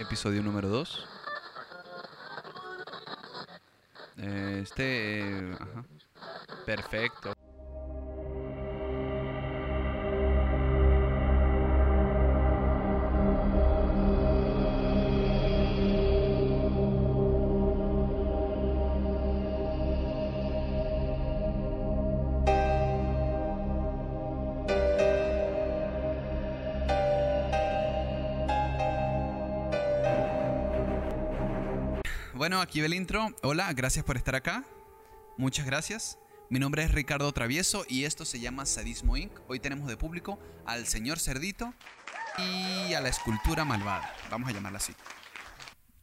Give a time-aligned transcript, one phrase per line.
[0.00, 1.06] episodio número 2.
[4.16, 5.20] Este...
[5.20, 5.84] eh, ajá.
[6.64, 7.39] Perfecto.
[32.50, 33.28] Bueno, aquí va el intro.
[33.44, 34.64] Hola, gracias por estar acá.
[35.38, 36.18] Muchas gracias.
[36.48, 39.30] Mi nombre es Ricardo Travieso y esto se llama Sadismo Inc.
[39.46, 40.36] Hoy tenemos de público
[40.66, 41.72] al señor Cerdito
[42.38, 44.12] y a la escultura malvada.
[44.32, 44.92] Vamos a llamarla así.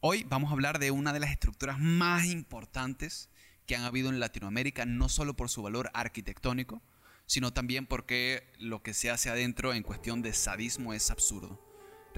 [0.00, 3.28] Hoy vamos a hablar de una de las estructuras más importantes
[3.66, 6.80] que han habido en Latinoamérica, no solo por su valor arquitectónico,
[7.26, 11.67] sino también porque lo que se hace adentro en cuestión de sadismo es absurdo.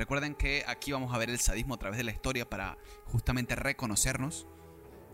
[0.01, 3.55] Recuerden que aquí vamos a ver el sadismo a través de la historia para justamente
[3.55, 4.47] reconocernos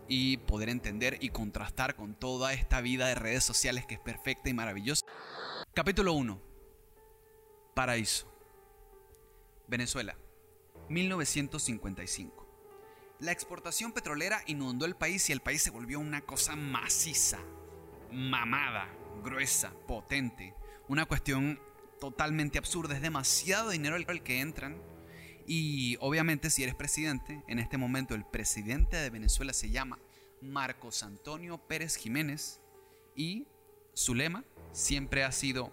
[0.07, 4.47] y poder entender y contrastar con toda esta vida de redes sociales que es perfecta
[4.47, 5.05] y maravillosa.
[5.73, 6.41] Capítulo 1.
[7.73, 8.33] Paraíso.
[9.67, 10.15] Venezuela.
[10.87, 12.47] 1955.
[13.19, 17.39] La exportación petrolera inundó el país y el país se volvió una cosa maciza,
[18.09, 18.87] mamada,
[19.21, 20.55] gruesa, potente.
[20.87, 21.59] Una cuestión
[21.99, 24.81] totalmente absurda, es demasiado dinero el que entran.
[25.45, 29.99] Y obviamente si eres presidente, en este momento el presidente de Venezuela se llama
[30.41, 32.59] Marcos Antonio Pérez Jiménez
[33.15, 33.47] y
[33.93, 35.71] su lema siempre ha sido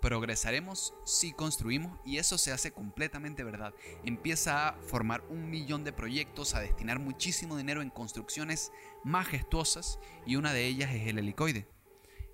[0.00, 3.74] progresaremos si construimos y eso se hace completamente verdad.
[4.04, 8.70] Empieza a formar un millón de proyectos, a destinar muchísimo dinero en construcciones
[9.02, 11.66] majestuosas y una de ellas es el helicoide.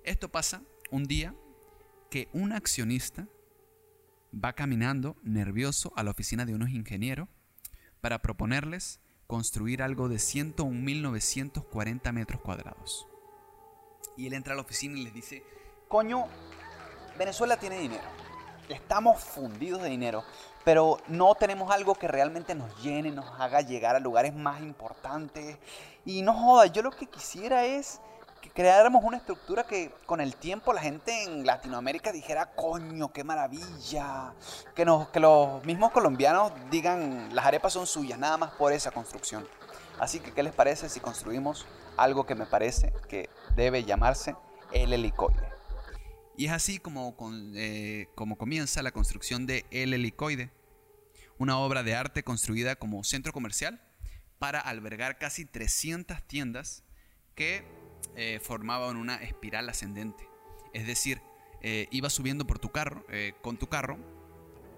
[0.03, 0.61] Esto pasa
[0.91, 1.33] un día
[2.13, 3.27] que un accionista
[4.31, 7.27] va caminando nervioso a la oficina de unos ingenieros
[8.01, 13.07] para proponerles construir algo de 101.940 metros cuadrados.
[14.15, 15.43] Y él entra a la oficina y les dice,
[15.87, 16.27] Coño,
[17.17, 18.03] Venezuela tiene dinero.
[18.69, 20.23] Estamos fundidos de dinero,
[20.63, 25.57] pero no tenemos algo que realmente nos llene, nos haga llegar a lugares más importantes.
[26.05, 27.99] Y no joda, yo lo que quisiera es
[28.43, 33.23] que creáramos una estructura que con el tiempo la gente en Latinoamérica dijera, coño, qué
[33.23, 34.33] maravilla.
[34.75, 39.47] Que, los mismos colombianos digan, las arepas son suyas, nada más por esa construcción.
[39.97, 41.65] Así que, ¿qué les parece si construimos
[41.95, 44.35] algo que me parece que debe llamarse
[44.73, 45.47] el helicoide?
[46.35, 47.15] Y es así como,
[47.55, 50.51] eh, como comienza la construcción de El Helicoide,
[51.37, 53.81] una obra de arte construida como centro comercial
[54.37, 56.83] para albergar casi 300 tiendas
[57.35, 57.63] que
[58.15, 60.29] eh, formaban una espiral ascendente.
[60.73, 61.21] Es decir,
[61.61, 63.97] eh, ibas subiendo por tu carro, eh, con tu carro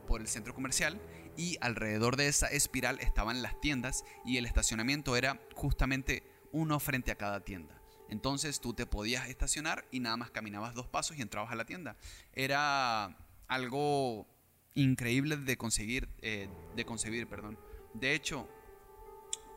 [0.08, 1.02] por el centro comercial
[1.36, 7.12] y alrededor de esa espiral estaban las tiendas y el estacionamiento era justamente uno frente
[7.12, 7.82] a cada tienda.
[8.08, 11.66] Entonces tú te podías estacionar y nada más caminabas dos pasos y entrabas a la
[11.66, 11.98] tienda.
[12.34, 14.28] Era algo
[14.76, 17.58] increíble de conseguir, eh, de concebir, perdón.
[17.94, 18.48] De hecho,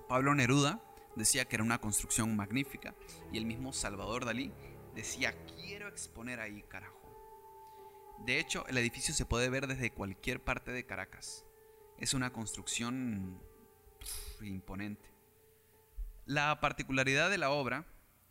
[0.09, 0.81] Pablo Neruda
[1.19, 2.95] decía que era una construcción magnífica
[3.33, 4.53] y el mismo Salvador Dalí
[4.95, 6.97] decía quiero exponer ahí, carajo.
[8.25, 11.45] De hecho, el edificio se puede ver desde cualquier parte de Caracas.
[11.99, 13.41] Es una construcción
[14.41, 15.09] imponente.
[16.27, 17.87] La particularidad de la obra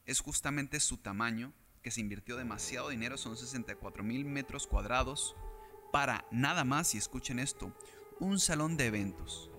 [0.05, 5.35] es justamente su tamaño, que se invirtió demasiado dinero, son 64 mil metros cuadrados,
[5.91, 7.75] para nada más, y escuchen esto,
[8.19, 9.49] un salón de eventos,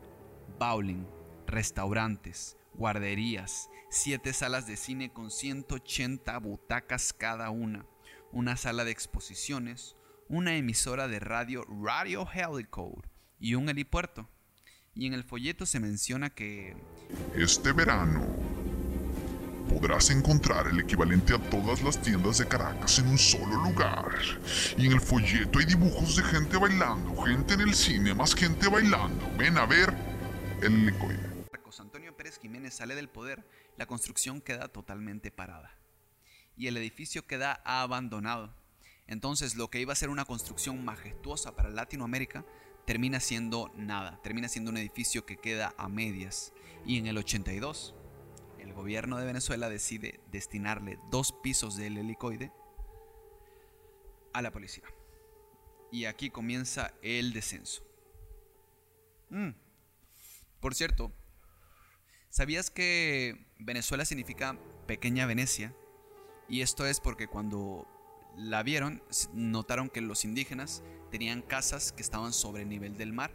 [0.59, 1.07] bowling,
[1.47, 7.87] restaurantes, guarderías, siete salas de cine con 180 butacas cada una,
[8.33, 9.97] una sala de exposiciones,
[10.29, 13.09] una emisora de radio Radio Helicode
[13.41, 14.29] y un helipuerto.
[14.95, 16.77] Y en el folleto se menciona que
[17.35, 18.27] Este verano
[19.69, 24.11] podrás encontrar el equivalente a todas las tiendas de Caracas en un solo lugar.
[24.77, 28.69] Y en el folleto hay dibujos de gente bailando, gente en el cine, más gente
[28.69, 29.25] bailando.
[29.39, 29.95] Ven a ver
[30.63, 31.28] el helicoide.
[32.41, 33.45] Jiménez sale del poder,
[33.77, 35.77] la construcción queda totalmente parada.
[36.57, 38.55] Y el edificio queda abandonado.
[39.07, 42.45] Entonces lo que iba a ser una construcción majestuosa para Latinoamérica
[42.85, 46.53] termina siendo nada, termina siendo un edificio que queda a medias.
[46.85, 47.95] Y en el 82,
[48.59, 52.53] el gobierno de Venezuela decide destinarle dos pisos del helicoide
[54.33, 54.85] a la policía.
[55.91, 57.83] Y aquí comienza el descenso.
[59.31, 59.51] Mm.
[60.61, 61.13] Por cierto,
[62.31, 65.75] ¿sabías que Venezuela significa pequeña Venecia?
[66.49, 67.87] Y esto es porque cuando
[68.37, 69.03] la vieron,
[69.33, 73.33] notaron que los indígenas tenían casas que estaban sobre el nivel del mar,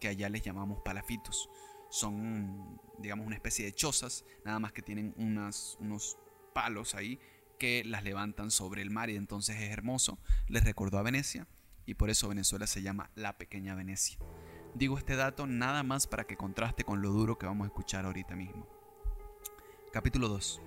[0.00, 1.48] que allá les llamamos palafitos.
[1.88, 6.18] son, digamos, una especie de chozas, nada más que tienen unos
[6.52, 7.20] palos ahí
[7.58, 10.18] que las levantan sobre el mar y entonces es hermoso.
[10.48, 11.46] Les recordó a Venecia
[11.86, 14.18] y por eso Venezuela se llama la pequeña Venecia.
[14.76, 18.04] Digo este dato nada más para que contraste con lo duro que vamos a escuchar
[18.04, 18.68] ahorita mismo.
[19.90, 20.60] Capítulo 2.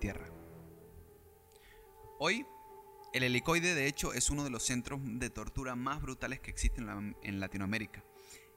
[0.00, 0.30] Tierra.
[2.18, 2.46] Hoy,
[3.12, 7.14] el helicoide de hecho es uno de los centros de tortura más brutales que existen
[7.22, 8.02] en Latinoamérica.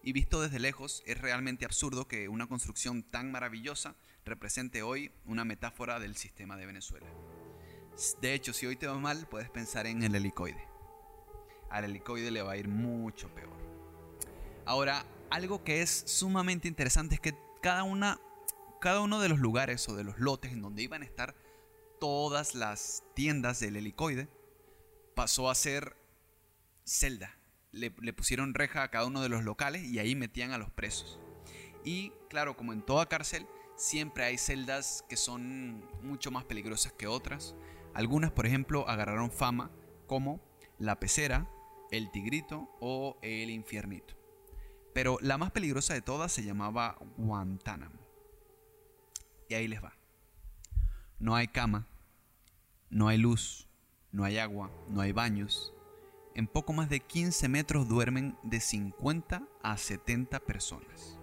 [0.02, 5.44] Y visto desde lejos, es realmente absurdo que una construcción tan maravillosa represente hoy una
[5.44, 7.08] metáfora del sistema de Venezuela.
[8.22, 10.66] De hecho, si hoy te va mal, puedes pensar en el helicoide.
[11.70, 13.65] Al helicoide le va a ir mucho peor.
[14.66, 18.20] Ahora, algo que es sumamente interesante es que cada, una,
[18.82, 21.36] cada uno de los lugares o de los lotes en donde iban a estar
[22.00, 24.28] todas las tiendas del helicoide
[25.16, 25.96] pasó a ser
[26.84, 27.38] celda.
[27.72, 30.72] Le, le pusieron reja a cada uno de los locales y ahí metían a los
[30.72, 31.20] presos.
[31.84, 33.46] Y claro, como en toda cárcel,
[33.76, 37.56] siempre hay celdas que son mucho más peligrosas que otras.
[37.94, 39.72] Algunas, por ejemplo, agarraron fama
[40.08, 40.42] como
[40.80, 41.50] la pecera,
[41.92, 44.16] el tigrito o el infiernito.
[44.96, 48.00] Pero la más peligrosa de todas se llamaba Guantánamo.
[49.50, 49.94] Y ahí les va.
[51.20, 51.88] No hay cama,
[52.90, 53.68] no hay luz,
[54.14, 55.74] no hay agua, no hay baños.
[56.34, 61.20] En poco más de 15 metros duermen de 50 a 70 personas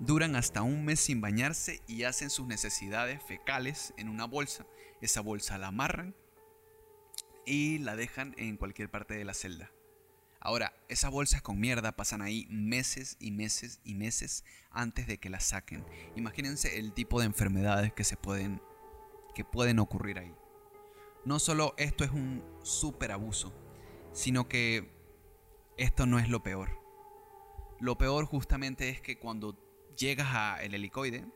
[0.00, 4.66] duran hasta un mes sin bañarse y hacen sus necesidades fecales en una bolsa.
[5.00, 6.14] Esa bolsa la amarran
[7.46, 9.70] y la dejan en cualquier parte de la celda.
[10.44, 15.30] Ahora, esas bolsas con mierda pasan ahí meses y meses y meses antes de que
[15.30, 15.86] las saquen.
[16.16, 18.60] Imagínense el tipo de enfermedades que se pueden
[19.34, 20.34] que pueden ocurrir ahí.
[21.24, 23.54] No solo esto es un súper abuso,
[24.12, 24.94] sino que
[25.78, 26.78] esto no es lo peor.
[27.80, 29.58] Lo peor justamente es que cuando
[29.96, 31.26] llegas al helicoide,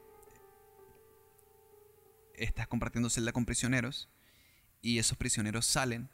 [2.34, 4.10] estás compartiendo celda con prisioneros
[4.82, 6.10] y esos prisioneros salen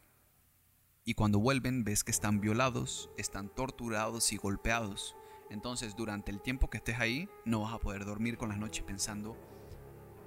[1.05, 5.17] y cuando vuelven ves que están violados, están torturados y golpeados.
[5.51, 8.85] Entonces durante el tiempo que estés ahí no vas a poder dormir con las noches
[8.85, 9.37] pensando,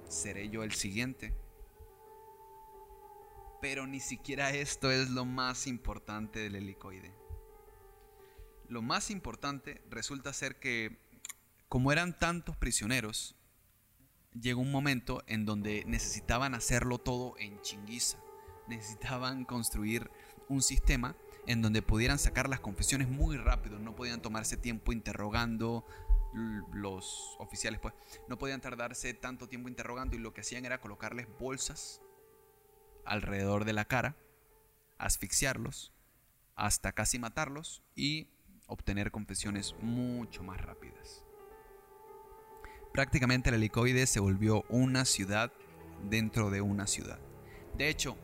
[0.07, 1.35] ¿seré yo el siguiente?
[3.59, 7.11] Pero ni siquiera esto es lo más importante del helicoide.
[8.69, 10.99] Lo más importante resulta ser que
[11.67, 13.35] como eran tantos prisioneros,
[14.39, 18.19] llegó un momento en donde necesitaban hacerlo todo en chinguiza.
[18.67, 20.09] Necesitaban construir
[20.49, 21.15] un sistema
[21.45, 25.85] en donde pudieran sacar las confesiones muy rápido, no podían tomarse tiempo interrogando
[26.73, 27.93] los oficiales, pues
[28.27, 32.01] no podían tardarse tanto tiempo interrogando y lo que hacían era colocarles bolsas
[33.05, 34.15] alrededor de la cara,
[34.97, 35.93] asfixiarlos,
[36.55, 38.27] hasta casi matarlos y
[38.67, 41.23] obtener confesiones mucho más rápidas.
[42.93, 45.53] Prácticamente el helicoide se volvió una ciudad
[46.09, 47.19] dentro de una ciudad.
[47.75, 48.17] De hecho,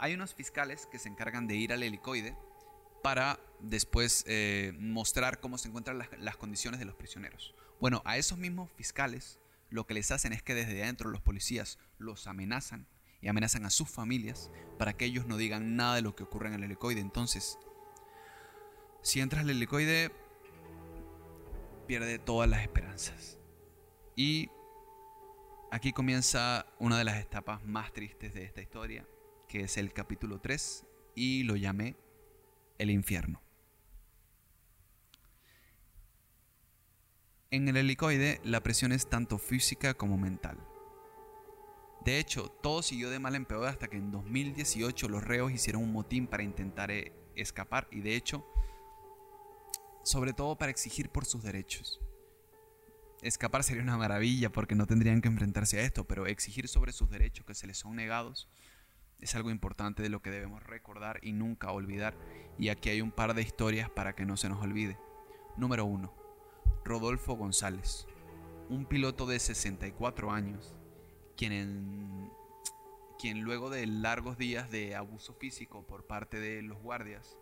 [0.00, 2.36] hay unos fiscales que se encargan de ir al helicoide
[3.02, 7.54] para después eh, mostrar cómo se encuentran las, las condiciones de los prisioneros.
[7.80, 9.38] Bueno, a esos mismos fiscales
[9.68, 12.86] lo que les hacen es que desde adentro los policías los amenazan
[13.20, 16.48] y amenazan a sus familias para que ellos no digan nada de lo que ocurre
[16.48, 17.00] en el helicoide.
[17.00, 17.58] Entonces,
[19.02, 20.10] si entras al helicoide,
[21.86, 23.38] pierde todas las esperanzas.
[24.16, 24.50] Y
[25.70, 29.06] aquí comienza una de las etapas más tristes de esta historia,
[29.50, 31.96] que es el capítulo 3, y lo llamé
[32.78, 33.42] el infierno.
[37.50, 40.56] En el helicoide la presión es tanto física como mental.
[42.04, 45.82] De hecho, todo siguió de mal en peor hasta que en 2018 los reos hicieron
[45.82, 48.46] un motín para intentar eh, escapar y de hecho,
[50.04, 52.00] sobre todo para exigir por sus derechos
[53.22, 57.10] escapar sería una maravilla porque no tendrían que enfrentarse a esto, pero exigir sobre sus
[57.10, 58.48] derechos que se les son negados
[59.20, 62.16] es algo importante de lo que debemos recordar y nunca olvidar.
[62.58, 64.98] Y aquí hay un par de historias para que no se nos olvide.
[65.56, 66.12] Número 1.
[66.84, 68.06] Rodolfo González,
[68.68, 70.74] un piloto de 64 años,
[71.36, 72.30] quien,
[73.18, 77.36] quien luego de largos días de abuso físico por parte de los guardias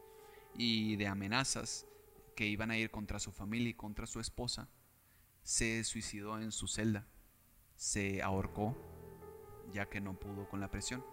[0.55, 1.87] y de amenazas
[2.35, 4.69] que iban a ir contra su familia y contra su esposa,
[5.43, 7.07] se suicidó en su celda,
[7.77, 8.77] se ahorcó
[9.73, 11.05] ya que no pudo con la presión.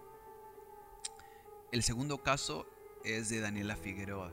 [1.76, 2.66] El segundo caso
[3.04, 4.32] es de Daniela Figueroa.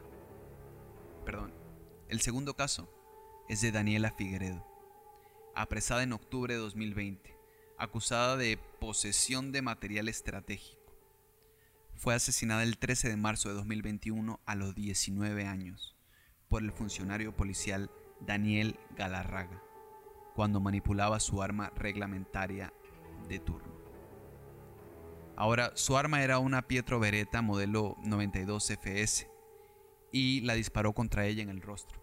[1.26, 1.54] Perdón,
[2.08, 2.90] el segundo caso
[3.50, 4.66] es de Daniela Figueredo,
[5.54, 7.38] apresada en octubre de 2020,
[7.78, 10.96] acusada de posesión de material estratégico.
[11.96, 15.98] Fue asesinada el 13 de marzo de 2021 a los 19 años
[16.48, 19.62] por el funcionario policial Daniel Galarraga
[20.34, 22.72] cuando manipulaba su arma reglamentaria
[23.28, 23.73] de turno.
[25.36, 29.28] Ahora, su arma era una Pietro Beretta modelo 92 FS
[30.12, 32.02] y la disparó contra ella en el rostro.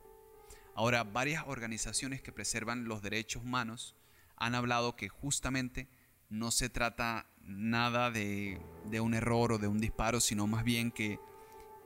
[0.75, 3.97] Ahora, varias organizaciones que preservan los derechos humanos
[4.37, 5.89] han hablado que justamente
[6.29, 10.91] no se trata nada de, de un error o de un disparo, sino más bien
[10.91, 11.21] que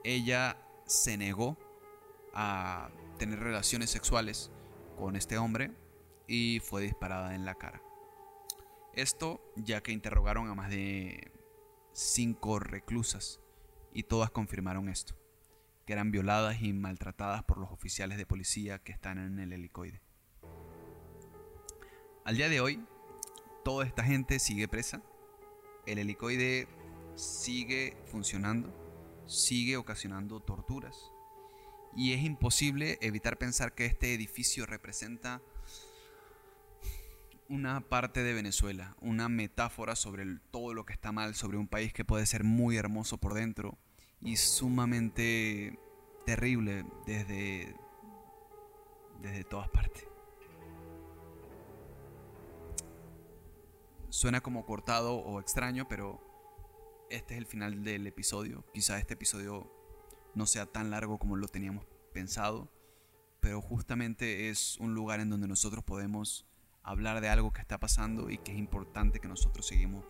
[0.03, 1.57] ella se negó
[2.33, 4.51] a tener relaciones sexuales
[4.97, 5.71] con este hombre
[6.27, 7.81] y fue disparada en la cara.
[8.93, 11.34] Esto ya que interrogaron a más de
[11.95, 13.39] cinco reclusas
[13.93, 15.15] y todas confirmaron esto,
[15.85, 20.01] que eran violadas y maltratadas por los oficiales de policía que están en el helicoide.
[22.25, 22.85] Al día de hoy,
[23.63, 25.01] toda esta gente sigue presa,
[25.85, 26.67] el helicoide
[27.15, 28.73] sigue funcionando,
[29.25, 31.13] sigue ocasionando torturas
[31.95, 35.41] y es imposible evitar pensar que este edificio representa
[37.47, 41.93] una parte de Venezuela, una metáfora sobre todo lo que está mal, sobre un país
[41.93, 43.77] que puede ser muy hermoso por dentro
[44.21, 45.79] y sumamente
[46.25, 47.75] terrible desde,
[49.21, 50.07] desde todas partes.
[54.09, 56.21] Suena como cortado o extraño, pero
[57.09, 58.65] este es el final del episodio.
[58.73, 59.71] Quizá este episodio
[60.33, 62.71] no sea tan largo como lo teníamos pensado,
[63.39, 66.47] pero justamente es un lugar en donde nosotros podemos
[66.85, 70.05] hablar de algo que está pasando y que es importante que nosotros seguimos,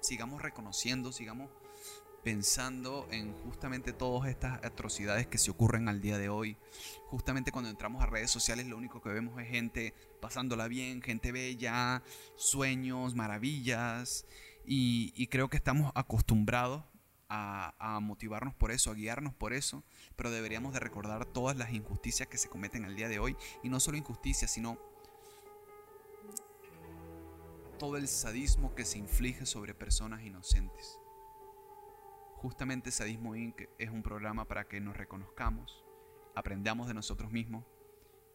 [0.00, 1.50] sigamos reconociendo, sigamos
[2.24, 6.56] pensando en justamente todas estas atrocidades que se ocurren al día de hoy.
[7.08, 11.30] Justamente cuando entramos a redes sociales lo único que vemos es gente pasándola bien, gente
[11.30, 12.02] bella,
[12.34, 14.26] sueños, maravillas.
[14.66, 16.82] Y, creo que estamos acostumbrados
[17.28, 19.84] a, a, motivarnos por eso, a guiarnos por eso.
[20.16, 23.36] Pero deberíamos de recordar todas las injusticias que se cometen al día de hoy.
[23.62, 24.78] Y no solo injusticias, sino
[27.84, 30.98] todo el sadismo que se inflige sobre personas inocentes.
[32.36, 33.60] Justamente Sadismo Inc.
[33.76, 35.84] es un programa para que nos reconozcamos,
[36.34, 37.66] aprendamos de nosotros mismos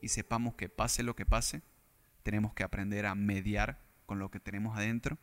[0.03, 1.63] y sepamos que pase lo que pase,
[2.21, 5.17] tenemos que aprender a mediar con lo que tenemos adentro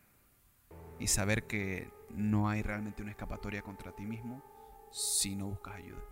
[0.98, 4.42] y saber que no hay realmente una escapatoria contra ti mismo
[4.90, 6.02] si no buscas ayuda.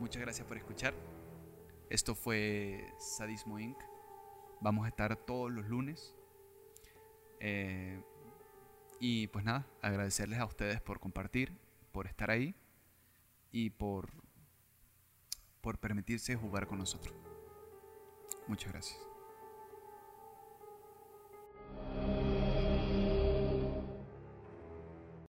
[0.00, 0.94] Muchas gracias por escuchar.
[1.90, 3.78] Esto fue Sadismo Inc.
[4.60, 6.14] Vamos a estar todos los lunes.
[7.40, 8.02] Eh,
[9.00, 11.52] y pues nada, agradecerles a ustedes por compartir,
[11.92, 12.54] por estar ahí
[13.52, 14.10] y por,
[15.60, 17.14] por permitirse jugar con nosotros.
[18.48, 19.07] Muchas gracias.